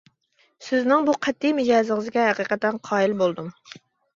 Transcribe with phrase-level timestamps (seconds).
[0.67, 3.53] سىزنىڭ بۇ قەتئىي مىجەزىڭىزگە ھەقىقەتەن قايىل بولدۇم.